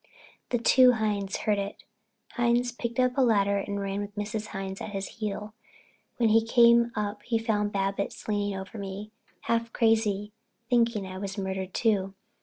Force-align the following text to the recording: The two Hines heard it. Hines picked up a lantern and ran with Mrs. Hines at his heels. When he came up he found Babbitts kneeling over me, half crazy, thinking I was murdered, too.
The 0.49 0.57
two 0.57 0.93
Hines 0.93 1.37
heard 1.37 1.59
it. 1.59 1.83
Hines 2.31 2.71
picked 2.71 2.99
up 2.99 3.15
a 3.19 3.21
lantern 3.21 3.65
and 3.67 3.79
ran 3.79 4.01
with 4.01 4.15
Mrs. 4.15 4.47
Hines 4.47 4.81
at 4.81 4.89
his 4.89 5.05
heels. 5.19 5.51
When 6.17 6.29
he 6.29 6.43
came 6.43 6.91
up 6.95 7.21
he 7.21 7.37
found 7.37 7.71
Babbitts 7.71 8.27
kneeling 8.27 8.59
over 8.59 8.79
me, 8.79 9.11
half 9.41 9.71
crazy, 9.71 10.31
thinking 10.71 11.05
I 11.05 11.19
was 11.19 11.37
murdered, 11.37 11.75
too. 11.75 12.15